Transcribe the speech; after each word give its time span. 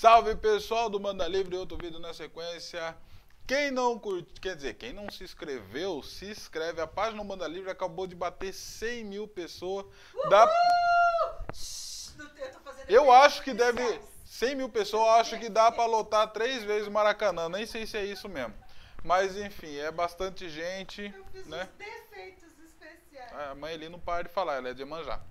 Salve 0.00 0.34
pessoal 0.34 0.88
do 0.88 0.98
Manda 0.98 1.28
Livre, 1.28 1.54
outro 1.58 1.76
vídeo 1.76 1.98
na 1.98 2.14
sequência. 2.14 2.96
Quem 3.46 3.70
não 3.70 3.98
curte, 3.98 4.40
quer 4.40 4.56
dizer, 4.56 4.72
quem 4.72 4.94
não 4.94 5.10
se 5.10 5.22
inscreveu, 5.24 6.02
se 6.02 6.24
inscreve. 6.30 6.80
A 6.80 6.86
página 6.86 7.22
do 7.22 7.28
Manda 7.28 7.46
Livre 7.46 7.70
acabou 7.70 8.06
de 8.06 8.14
bater 8.14 8.50
100 8.54 9.04
mil 9.04 9.28
pessoas. 9.28 9.84
Dá... 10.30 10.50
Eu 12.88 13.12
acho 13.12 13.42
que 13.42 13.52
deve. 13.52 14.00
100 14.24 14.54
mil 14.54 14.70
pessoas, 14.70 15.02
eu 15.02 15.12
acho 15.16 15.38
que 15.38 15.50
dá 15.50 15.70
para 15.70 15.84
lotar 15.84 16.32
três 16.32 16.64
vezes 16.64 16.88
o 16.88 16.90
Maracanã. 16.90 17.50
Nem 17.50 17.66
sei 17.66 17.86
se 17.86 17.98
é 17.98 18.04
isso 18.06 18.26
mesmo. 18.26 18.54
Mas 19.04 19.36
enfim, 19.36 19.76
é 19.76 19.92
bastante 19.92 20.48
gente. 20.48 21.12
Eu 21.14 21.24
fiz 21.26 21.46
né? 21.46 21.68
os 21.70 21.76
defeitos 21.76 22.58
especiais. 22.58 23.50
A 23.50 23.54
mãe 23.54 23.74
ali 23.74 23.90
não 23.90 24.00
para 24.00 24.22
de 24.22 24.30
falar, 24.30 24.56
ela 24.56 24.70
é 24.70 24.72
de 24.72 24.82
manjar. 24.82 25.22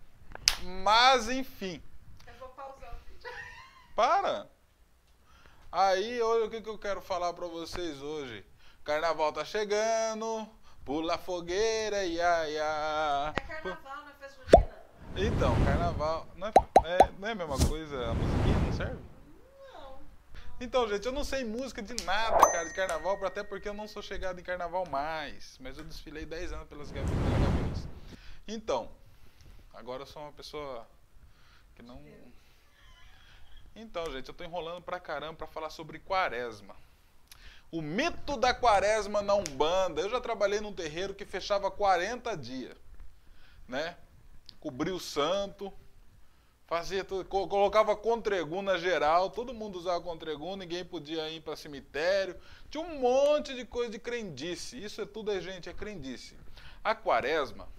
Mas 0.83 1.27
enfim. 1.27 1.81
Eu 2.27 2.36
vou 2.36 2.49
pausar 2.49 2.93
o 2.93 2.99
vídeo. 3.07 3.31
Para! 3.95 4.58
Aí, 5.71 6.21
olha 6.21 6.46
o 6.46 6.50
que, 6.50 6.61
que 6.61 6.69
eu 6.69 6.78
quero 6.78 7.01
falar 7.01 7.32
pra 7.33 7.46
vocês 7.47 8.01
hoje. 8.01 8.43
Carnaval 8.83 9.32
tá 9.32 9.46
chegando, 9.46 10.47
pula 10.83 11.15
a 11.15 11.18
fogueira, 11.18 12.04
ia, 12.05 12.50
ia. 12.50 13.33
É 13.36 13.42
carnaval, 13.42 13.97
não 13.97 14.09
é 14.09 14.14
festa 14.14 14.42
junina? 14.51 14.75
Então, 15.15 15.65
carnaval. 15.65 16.28
Não 16.36 16.47
é, 16.47 16.51
é- 16.86 17.11
não 17.19 17.28
é 17.28 17.32
a 17.32 17.36
mesma 17.36 17.57
coisa 17.68 18.09
a 18.09 18.14
musiquinha, 18.15 18.57
não 18.65 18.73
serve? 18.73 19.00
Não. 19.73 20.00
Então, 20.59 20.87
gente, 20.89 21.05
eu 21.05 21.11
não 21.11 21.23
sei 21.23 21.43
música 21.43 21.83
de 21.83 21.93
nada, 22.04 22.37
cara, 22.51 22.64
de 22.67 22.73
carnaval, 22.73 23.23
até 23.23 23.43
porque 23.43 23.70
eu 23.70 23.73
não 23.73 23.87
sou 23.87 24.01
chegado 24.01 24.39
em 24.39 24.43
carnaval 24.43 24.87
mais. 24.89 25.56
Mas 25.59 25.78
eu 25.78 25.83
desfilei 25.83 26.25
10 26.25 26.51
anos 26.51 26.67
pelas 26.67 26.89
gaviões. 26.89 27.87
Então, 28.47 28.89
agora 29.71 30.01
eu 30.01 30.07
sou 30.07 30.23
uma 30.23 30.31
pessoa 30.31 30.87
que 31.75 31.83
não. 31.83 32.02
Então, 33.81 34.06
gente, 34.11 34.28
eu 34.28 34.33
tô 34.33 34.44
enrolando 34.44 34.81
pra 34.83 35.00
caramba 35.00 35.36
pra 35.36 35.47
falar 35.47 35.69
sobre 35.69 36.00
quaresma. 36.00 36.76
O 37.72 37.81
mito 37.81 38.36
da 38.38 38.53
quaresma 38.53 39.22
na 39.22 39.36
Umbanda. 39.36 40.02
Eu 40.02 40.09
já 40.09 40.20
trabalhei 40.20 40.59
num 40.59 40.73
terreiro 40.73 41.14
que 41.14 41.26
fechava 41.26 41.70
40 41.72 42.36
dias, 42.36 42.76
né? 43.68 43.95
Cobria 44.59 44.94
o 44.94 45.00
santo, 45.00 45.72
fazia 46.68 47.03
tudo, 47.03 47.23
co- 47.26 47.48
colocava 47.48 47.95
contreguna 47.95 48.78
geral, 48.78 49.30
todo 49.30 49.53
mundo 49.53 49.78
usava 49.80 50.02
contreguna, 50.02 50.58
ninguém 50.66 50.84
podia 50.84 51.30
ir 51.30 51.42
para 51.42 51.56
cemitério. 51.56 52.36
Tinha 52.70 52.84
um 52.84 53.00
monte 53.00 53.56
de 53.56 53.66
coisa 53.66 53.92
de 53.92 54.00
crendice. 54.00 54.84
Isso 54.84 55.02
é 55.02 55.06
tudo, 55.06 55.31
é, 55.31 55.40
gente, 55.40 55.70
é 55.70 55.73
crendice. 55.73 56.36
A 56.84 56.94
quaresma, 56.96 57.70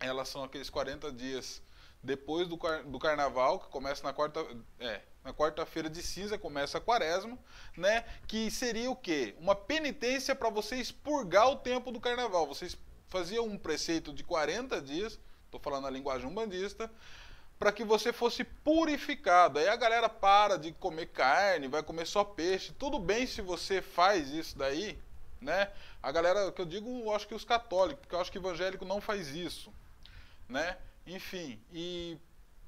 elas 0.00 0.28
são 0.28 0.42
aqueles 0.44 0.70
40 0.70 1.12
dias 1.12 1.62
depois 2.02 2.48
do, 2.48 2.56
car- 2.56 2.84
do 2.84 2.98
carnaval, 2.98 3.60
que 3.60 3.68
começa 3.68 4.02
na 4.02 4.12
quarta, 4.12 4.44
é, 4.78 5.00
na 5.22 5.32
quarta-feira 5.34 5.88
de 5.90 6.02
cinza 6.02 6.38
começa 6.38 6.78
a 6.78 6.80
quaresma, 6.80 7.38
né? 7.76 8.04
Que 8.26 8.50
seria 8.50 8.90
o 8.90 8.96
quê? 8.96 9.34
Uma 9.38 9.54
penitência 9.54 10.34
para 10.34 10.48
você 10.48 10.76
expurgar 10.76 11.48
o 11.50 11.56
tempo 11.56 11.90
do 11.92 12.00
carnaval. 12.00 12.46
Vocês 12.46 12.76
faziam 13.08 13.44
um 13.44 13.58
preceito 13.58 14.12
de 14.12 14.24
40 14.24 14.80
dias, 14.80 15.18
estou 15.44 15.60
falando 15.60 15.86
a 15.86 15.90
linguagem 15.90 16.26
umbandista, 16.26 16.90
para 17.58 17.70
que 17.72 17.84
você 17.84 18.10
fosse 18.12 18.42
purificado. 18.44 19.58
Aí 19.58 19.68
a 19.68 19.76
galera 19.76 20.08
para 20.08 20.56
de 20.56 20.72
comer 20.72 21.06
carne, 21.06 21.68
vai 21.68 21.82
comer 21.82 22.06
só 22.06 22.24
peixe. 22.24 22.72
Tudo 22.72 22.98
bem 22.98 23.26
se 23.26 23.42
você 23.42 23.82
faz 23.82 24.30
isso 24.30 24.56
daí, 24.56 24.98
né? 25.38 25.70
A 26.02 26.10
galera, 26.10 26.50
que 26.50 26.62
eu 26.62 26.64
digo, 26.64 26.88
eu 27.00 27.14
acho 27.14 27.28
que 27.28 27.34
os 27.34 27.44
católicos, 27.44 28.00
porque 28.00 28.14
eu 28.14 28.20
acho 28.20 28.32
que 28.32 28.38
evangélico 28.38 28.86
não 28.86 29.02
faz 29.02 29.28
isso, 29.28 29.70
né? 30.48 30.78
Enfim, 31.06 31.60
e 31.72 32.18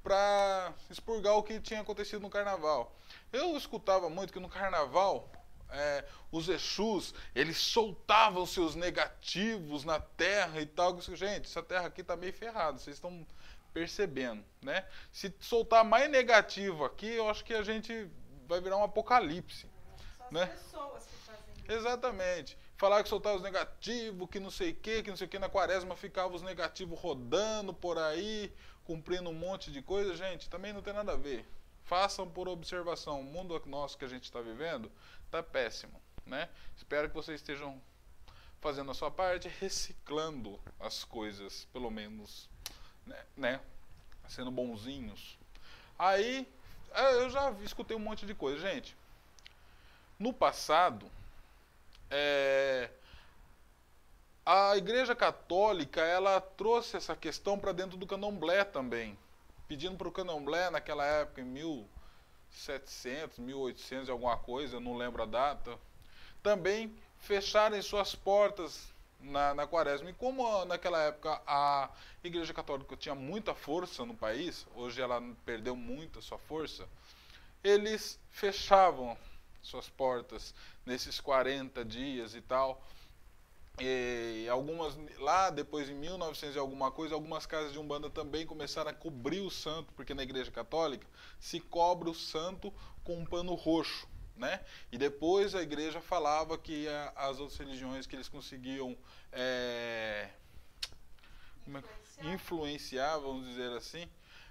para 0.03 0.73
expurgar 0.89 1.35
o 1.35 1.43
que 1.43 1.59
tinha 1.59 1.81
acontecido 1.81 2.21
no 2.21 2.29
carnaval. 2.29 2.93
Eu 3.31 3.55
escutava 3.55 4.09
muito 4.09 4.33
que 4.33 4.39
no 4.39 4.49
carnaval 4.49 5.31
é, 5.69 6.05
os 6.31 6.49
Exus, 6.49 7.13
eles 7.33 7.57
soltavam 7.57 8.45
seus 8.45 8.75
negativos 8.75 9.83
na 9.85 9.99
terra 9.99 10.61
e 10.61 10.65
tal. 10.65 10.99
Gente, 11.01 11.45
essa 11.45 11.63
terra 11.63 11.87
aqui 11.87 12.03
tá 12.03 12.15
meio 12.15 12.33
ferrada, 12.33 12.77
vocês 12.77 12.97
estão 12.97 13.25
percebendo, 13.73 14.43
né? 14.61 14.85
Se 15.11 15.33
soltar 15.39 15.83
mais 15.83 16.09
negativo 16.09 16.85
aqui, 16.85 17.07
eu 17.07 17.27
acho 17.29 17.43
que 17.43 17.53
a 17.53 17.63
gente 17.63 18.07
vai 18.47 18.61
virar 18.61 18.77
um 18.77 18.83
apocalipse. 18.83 19.67
Só 20.17 20.25
as 20.25 20.31
Né? 20.31 20.45
pessoas 20.45 21.05
que 21.05 21.15
fazem 21.25 21.53
isso. 21.57 21.71
Exatamente. 21.71 22.57
Falar 22.77 23.03
que 23.03 23.09
soltar 23.09 23.35
os 23.35 23.41
negativos, 23.41 24.29
que 24.29 24.39
não 24.39 24.49
sei 24.49 24.71
o 24.71 24.75
que, 24.75 25.03
que 25.03 25.09
não 25.09 25.17
sei 25.17 25.27
o 25.27 25.29
que, 25.29 25.39
na 25.39 25.49
quaresma 25.49 25.95
ficava 25.95 26.35
os 26.35 26.41
negativos 26.41 26.99
rodando 26.99 27.73
por 27.73 27.97
aí, 27.97 28.51
cumprindo 28.83 29.29
um 29.29 29.33
monte 29.33 29.71
de 29.71 29.81
coisa. 29.81 30.15
Gente, 30.15 30.49
também 30.49 30.73
não 30.73 30.81
tem 30.81 30.93
nada 30.93 31.13
a 31.13 31.17
ver. 31.17 31.45
Façam 31.83 32.27
por 32.27 32.47
observação. 32.47 33.21
O 33.21 33.23
mundo 33.23 33.61
nosso 33.65 33.97
que 33.97 34.05
a 34.05 34.07
gente 34.07 34.23
está 34.23 34.41
vivendo 34.41 34.91
está 35.25 35.43
péssimo, 35.43 36.01
né? 36.25 36.49
Espero 36.75 37.09
que 37.09 37.15
vocês 37.15 37.39
estejam 37.39 37.81
fazendo 38.59 38.91
a 38.91 38.93
sua 38.93 39.11
parte, 39.11 39.49
reciclando 39.59 40.57
as 40.79 41.03
coisas, 41.03 41.65
pelo 41.73 41.91
menos, 41.91 42.49
né? 43.05 43.25
né? 43.35 43.61
Sendo 44.29 44.49
bonzinhos. 44.49 45.37
Aí, 45.99 46.47
é, 46.93 47.15
eu 47.15 47.29
já 47.29 47.51
escutei 47.63 47.95
um 47.95 47.99
monte 47.99 48.25
de 48.25 48.33
coisa. 48.33 48.59
Gente, 48.59 48.95
no 50.17 50.31
passado, 50.31 51.11
é, 52.15 52.91
a 54.45 54.77
Igreja 54.77 55.15
Católica 55.15 55.99
ela 56.01 56.39
trouxe 56.39 56.95
essa 56.95 57.15
questão 57.15 57.57
para 57.57 57.71
dentro 57.71 57.97
do 57.97 58.05
Candomblé 58.05 58.63
também, 58.63 59.17
pedindo 59.67 59.97
para 59.97 60.07
o 60.07 60.11
Candomblé 60.11 60.69
naquela 60.69 61.03
época 61.03 61.41
em 61.41 61.45
1700, 61.45 63.39
1800 63.39 64.07
e 64.07 64.11
alguma 64.11 64.37
coisa, 64.37 64.79
não 64.79 64.95
lembro 64.95 65.23
a 65.23 65.25
data, 65.25 65.79
também 66.43 66.95
fecharem 67.17 67.81
suas 67.81 68.13
portas 68.13 68.93
na, 69.19 69.55
na 69.55 69.65
Quaresma. 69.65 70.11
E 70.11 70.13
como 70.13 70.45
ah, 70.45 70.65
naquela 70.65 71.01
época 71.01 71.41
a 71.47 71.89
Igreja 72.23 72.53
Católica 72.53 72.95
tinha 72.95 73.15
muita 73.15 73.55
força 73.55 74.05
no 74.05 74.13
país, 74.13 74.67
hoje 74.75 75.01
ela 75.01 75.19
perdeu 75.43 75.75
muito 75.75 76.19
a 76.19 76.21
sua 76.21 76.37
força, 76.37 76.87
eles 77.63 78.19
fechavam 78.29 79.17
suas 79.63 79.89
portas 79.89 80.53
nesses 80.85 81.19
40 81.19 81.83
dias 81.83 82.35
e 82.35 82.41
tal. 82.41 82.85
E 83.79 84.47
algumas 84.51 84.95
lá 85.17 85.49
depois 85.49 85.89
em 85.89 85.95
1900 85.95 86.55
e 86.55 86.59
alguma 86.59 86.91
coisa, 86.91 87.15
algumas 87.15 87.47
casas 87.47 87.73
de 87.73 87.79
umbanda 87.79 88.07
também 88.07 88.45
começaram 88.45 88.91
a 88.91 88.93
cobrir 88.93 89.39
o 89.41 89.49
santo, 89.49 89.91
porque 89.93 90.13
na 90.13 90.21
igreja 90.21 90.51
católica 90.51 91.07
se 91.39 91.59
cobre 91.59 92.07
o 92.07 92.13
santo 92.13 92.71
com 93.03 93.17
um 93.17 93.25
pano 93.25 93.55
roxo, 93.55 94.07
né? 94.35 94.63
E 94.91 94.97
depois 94.97 95.55
a 95.55 95.61
igreja 95.63 95.99
falava 96.01 96.55
que 96.55 96.87
a- 96.87 97.13
as 97.15 97.39
outras 97.39 97.57
religiões 97.57 98.05
que 98.05 98.15
eles 98.15 98.29
conseguiam 98.29 98.95
é, 99.31 100.29
é 101.65 101.69
Influenciar. 101.69 102.33
influenciar, 102.33 103.17
vamos 103.17 103.47
dizer 103.47 103.71
assim, 103.71 104.07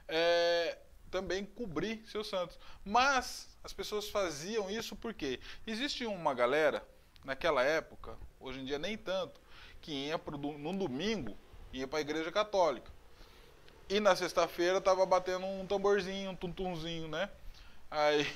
é, 0.08 0.78
também 1.12 1.44
cobrir 1.44 2.02
seus 2.06 2.28
santos. 2.28 2.58
Mas 2.84 3.46
as 3.62 3.72
pessoas 3.72 4.08
faziam 4.08 4.68
isso 4.70 4.96
porque 4.96 5.38
existe 5.66 6.06
uma 6.06 6.34
galera 6.34 6.84
naquela 7.22 7.62
época, 7.62 8.16
hoje 8.40 8.58
em 8.58 8.64
dia 8.64 8.78
nem 8.78 8.96
tanto, 8.96 9.40
que 9.80 9.92
ia 10.06 10.18
pro, 10.18 10.36
no 10.36 10.72
domingo 10.72 11.36
ia 11.72 11.86
para 11.86 11.98
a 11.98 12.02
igreja 12.02 12.32
católica. 12.32 12.90
E 13.88 14.00
na 14.00 14.16
sexta-feira 14.16 14.80
tava 14.80 15.04
batendo 15.04 15.44
um 15.44 15.66
tamborzinho, 15.66 16.30
um 16.30 16.36
tuntunzinho, 16.36 17.08
né? 17.08 17.28
Aí 17.90 18.26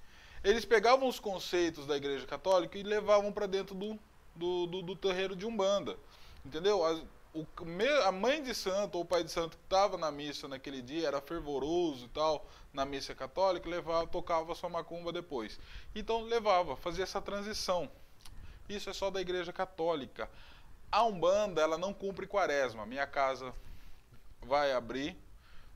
eles 0.44 0.64
pegavam 0.64 1.08
os 1.08 1.18
conceitos 1.18 1.86
da 1.86 1.96
igreja 1.96 2.26
católica 2.26 2.78
e 2.78 2.82
levavam 2.82 3.32
para 3.32 3.46
dentro 3.46 3.74
do, 3.74 3.98
do, 4.34 4.66
do, 4.66 4.82
do 4.82 4.96
terreiro 4.96 5.34
de 5.34 5.46
Umbanda. 5.46 5.96
Entendeu? 6.44 6.84
O, 7.36 7.46
a 8.06 8.10
mãe 8.10 8.42
de 8.42 8.54
santo 8.54 8.94
ou 8.94 9.02
o 9.02 9.04
pai 9.04 9.22
de 9.22 9.30
santo 9.30 9.58
que 9.58 9.62
estava 9.64 9.98
na 9.98 10.10
missa 10.10 10.48
naquele 10.48 10.80
dia 10.80 11.06
era 11.06 11.20
fervoroso 11.20 12.06
e 12.06 12.08
tal, 12.08 12.46
na 12.72 12.86
missa 12.86 13.14
católica, 13.14 13.68
levava, 13.68 14.06
tocava 14.06 14.54
sua 14.54 14.70
macumba 14.70 15.12
depois. 15.12 15.60
Então 15.94 16.22
levava, 16.22 16.76
fazia 16.76 17.04
essa 17.04 17.20
transição. 17.20 17.90
Isso 18.66 18.88
é 18.88 18.94
só 18.94 19.10
da 19.10 19.20
igreja 19.20 19.52
católica. 19.52 20.30
A 20.90 21.04
Umbanda, 21.04 21.60
ela 21.60 21.76
não 21.76 21.92
cumpre 21.92 22.26
quaresma. 22.26 22.86
Minha 22.86 23.06
casa 23.06 23.52
vai 24.40 24.72
abrir, 24.72 25.14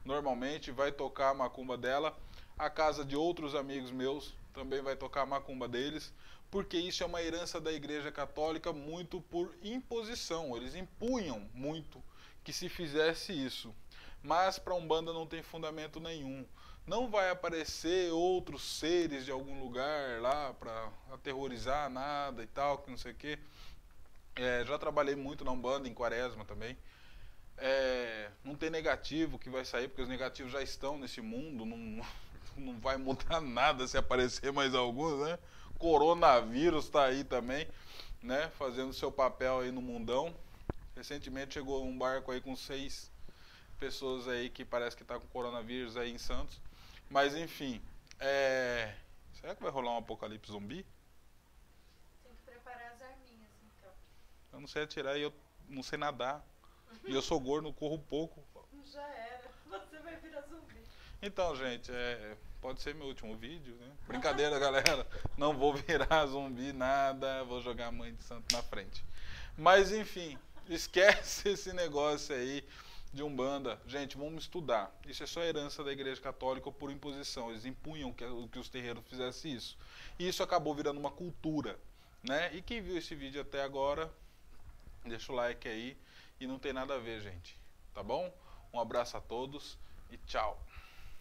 normalmente 0.02 0.70
vai 0.70 0.90
tocar 0.90 1.28
a 1.28 1.34
macumba 1.34 1.76
dela. 1.76 2.16
A 2.58 2.70
casa 2.70 3.04
de 3.04 3.16
outros 3.16 3.54
amigos 3.54 3.90
meus 3.90 4.34
também 4.54 4.80
vai 4.80 4.96
tocar 4.96 5.22
a 5.22 5.26
macumba 5.26 5.68
deles, 5.68 6.10
porque 6.50 6.76
isso 6.76 7.02
é 7.02 7.06
uma 7.06 7.22
herança 7.22 7.60
da 7.60 7.72
igreja 7.72 8.10
católica 8.10 8.72
muito 8.72 9.20
por 9.20 9.54
imposição. 9.62 10.56
Eles 10.56 10.74
impunham 10.74 11.48
muito 11.54 12.02
que 12.42 12.52
se 12.52 12.68
fizesse 12.68 13.32
isso. 13.32 13.74
Mas 14.22 14.58
para 14.58 14.74
a 14.74 14.76
Umbanda 14.76 15.12
não 15.12 15.26
tem 15.26 15.42
fundamento 15.42 16.00
nenhum. 16.00 16.44
Não 16.86 17.08
vai 17.08 17.30
aparecer 17.30 18.10
outros 18.12 18.62
seres 18.78 19.24
de 19.24 19.30
algum 19.30 19.60
lugar 19.60 20.20
lá 20.20 20.52
para 20.54 20.90
aterrorizar 21.12 21.88
nada 21.88 22.42
e 22.42 22.46
tal, 22.46 22.78
que 22.78 22.90
não 22.90 22.98
sei 22.98 23.12
o 23.12 23.14
quê. 23.14 23.38
É, 24.34 24.64
já 24.64 24.78
trabalhei 24.78 25.14
muito 25.14 25.44
na 25.44 25.52
Umbanda, 25.52 25.88
em 25.88 25.94
Quaresma 25.94 26.44
também. 26.44 26.76
É, 27.56 28.30
não 28.42 28.56
tem 28.56 28.70
negativo 28.70 29.38
que 29.38 29.50
vai 29.50 29.64
sair, 29.64 29.86
porque 29.88 30.02
os 30.02 30.08
negativos 30.08 30.50
já 30.50 30.62
estão 30.62 30.98
nesse 30.98 31.20
mundo, 31.20 31.64
não, 31.64 32.04
não 32.56 32.80
vai 32.80 32.96
mudar 32.96 33.40
nada 33.40 33.86
se 33.86 33.96
aparecer 33.96 34.52
mais 34.52 34.74
alguns, 34.74 35.20
né? 35.24 35.38
Coronavírus 35.80 36.90
tá 36.90 37.06
aí 37.06 37.24
também, 37.24 37.66
né? 38.22 38.50
Fazendo 38.50 38.92
seu 38.92 39.10
papel 39.10 39.60
aí 39.60 39.72
no 39.72 39.80
mundão. 39.80 40.32
Recentemente 40.94 41.54
chegou 41.54 41.82
um 41.82 41.96
barco 41.96 42.30
aí 42.30 42.38
com 42.38 42.54
seis 42.54 43.10
pessoas 43.78 44.28
aí 44.28 44.50
que 44.50 44.62
parece 44.62 44.94
que 44.94 45.02
tá 45.02 45.18
com 45.18 45.26
coronavírus 45.28 45.96
aí 45.96 46.12
em 46.12 46.18
Santos. 46.18 46.60
Mas 47.08 47.34
enfim, 47.34 47.80
é... 48.18 48.94
será 49.32 49.54
que 49.54 49.62
vai 49.62 49.72
rolar 49.72 49.92
um 49.94 49.96
apocalipse 49.96 50.52
zumbi? 50.52 50.84
Tem 52.22 52.34
que 52.34 52.42
preparar 52.42 52.92
as 52.92 53.00
arminhas, 53.00 53.50
então. 53.64 53.90
Eu 54.52 54.60
não 54.60 54.68
sei 54.68 54.82
atirar 54.82 55.16
e 55.16 55.22
eu 55.22 55.32
não 55.66 55.82
sei 55.82 55.98
nadar. 55.98 56.44
E 57.06 57.14
eu 57.14 57.22
sou 57.22 57.40
gordo, 57.40 57.72
corro 57.72 57.98
pouco. 57.98 58.44
Já 58.84 59.08
era. 59.08 59.50
Você 59.66 59.98
vai 60.00 60.16
virar 60.16 60.42
zumbi. 60.42 60.69
Então, 61.22 61.54
gente, 61.54 61.92
é, 61.92 62.36
pode 62.60 62.80
ser 62.80 62.94
meu 62.94 63.06
último 63.06 63.36
vídeo, 63.36 63.74
né? 63.76 63.90
Brincadeira, 64.06 64.58
galera. 64.58 65.06
Não 65.36 65.56
vou 65.56 65.74
virar 65.74 66.26
zumbi, 66.26 66.72
nada. 66.72 67.44
Vou 67.44 67.60
jogar 67.60 67.88
a 67.88 67.92
mãe 67.92 68.14
de 68.14 68.22
santo 68.22 68.54
na 68.54 68.62
frente. 68.62 69.04
Mas, 69.56 69.92
enfim, 69.92 70.38
esquece 70.68 71.48
esse 71.50 71.72
negócio 71.74 72.34
aí 72.34 72.64
de 73.12 73.22
Umbanda. 73.22 73.78
Gente, 73.86 74.16
vamos 74.16 74.44
estudar. 74.44 74.90
Isso 75.06 75.22
é 75.22 75.26
só 75.26 75.42
herança 75.42 75.84
da 75.84 75.92
Igreja 75.92 76.20
Católica 76.20 76.72
por 76.72 76.90
imposição. 76.90 77.50
Eles 77.50 77.66
impunham 77.66 78.12
que, 78.12 78.24
que 78.50 78.58
os 78.58 78.70
terreiros 78.70 79.04
fizessem 79.06 79.52
isso. 79.52 79.76
E 80.18 80.26
isso 80.26 80.42
acabou 80.42 80.74
virando 80.74 80.98
uma 80.98 81.10
cultura, 81.10 81.78
né? 82.22 82.50
E 82.54 82.62
quem 82.62 82.80
viu 82.80 82.96
esse 82.96 83.14
vídeo 83.14 83.42
até 83.42 83.62
agora, 83.62 84.10
deixa 85.04 85.30
o 85.32 85.34
like 85.34 85.68
aí. 85.68 85.98
E 86.40 86.46
não 86.46 86.58
tem 86.58 86.72
nada 86.72 86.94
a 86.94 86.98
ver, 86.98 87.20
gente. 87.20 87.58
Tá 87.92 88.02
bom? 88.02 88.32
Um 88.72 88.80
abraço 88.80 89.16
a 89.16 89.20
todos 89.20 89.76
e 90.10 90.16
tchau. 90.16 90.58